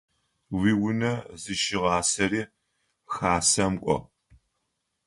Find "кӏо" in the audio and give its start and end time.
3.83-3.97